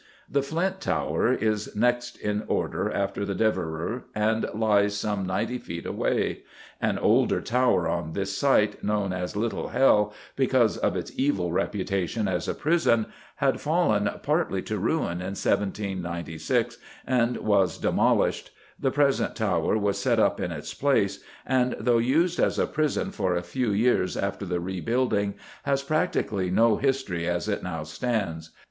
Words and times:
The 0.27 0.41
Flint 0.41 0.81
Tower 0.81 1.31
is 1.31 1.75
next 1.75 2.17
in 2.17 2.41
order 2.47 2.89
after 2.91 3.23
the 3.23 3.35
Devereux, 3.35 4.01
and 4.15 4.49
lies 4.51 4.97
some 4.97 5.27
ninety 5.27 5.59
feet 5.59 5.85
away. 5.85 6.39
An 6.81 6.97
older 6.97 7.39
tower 7.39 7.87
on 7.87 8.13
this 8.13 8.35
site, 8.35 8.83
known 8.83 9.13
as 9.13 9.35
Little 9.35 9.67
Hell 9.67 10.11
because 10.35 10.75
of 10.75 10.95
its 10.95 11.11
evil 11.17 11.51
reputation 11.51 12.27
as 12.27 12.47
a 12.47 12.55
prison, 12.55 13.13
had 13.35 13.61
fallen 13.61 14.09
partly 14.23 14.63
to 14.63 14.79
ruin 14.79 15.21
in 15.21 15.35
1796 15.37 16.79
and 17.05 17.37
was 17.37 17.77
demolished; 17.77 18.49
the 18.79 18.89
present 18.89 19.35
tower 19.35 19.77
was 19.77 19.99
set 19.99 20.19
up 20.19 20.39
in 20.41 20.51
its 20.51 20.73
place, 20.73 21.23
and, 21.45 21.75
though 21.79 21.99
used 21.99 22.39
as 22.39 22.57
a 22.57 22.65
prison 22.65 23.11
for 23.11 23.35
a 23.35 23.43
few 23.43 23.69
years 23.69 24.17
after 24.17 24.47
the 24.47 24.59
rebuilding, 24.59 25.35
has 25.61 25.83
practically 25.83 26.49
no 26.49 26.77
history 26.77 27.27
as 27.27 27.47
it 27.47 27.61
now 27.61 27.83
stands. 27.83 28.49